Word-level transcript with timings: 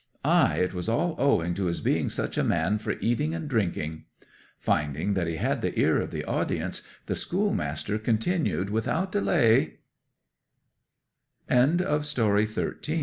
Ay, 0.25 0.55
it 0.55 0.73
was 0.73 0.89
all 0.89 1.13
owing 1.19 1.53
to 1.53 1.65
his 1.65 1.79
being 1.79 2.09
such 2.09 2.35
a 2.35 2.43
man 2.43 2.79
for 2.79 2.95
eating 3.01 3.35
and 3.35 3.47
drinking.' 3.47 4.05
Finding 4.57 5.13
that 5.13 5.27
he 5.27 5.35
had 5.35 5.61
the 5.61 5.79
ear 5.79 6.01
of 6.01 6.09
the 6.09 6.25
audience, 6.25 6.81
the 7.05 7.13
schoolmaster 7.15 7.99
continued 7.99 8.71
without 8.71 9.11
delay:— 9.11 9.77
OLD 11.51 11.85
ANDREY' 11.85 12.47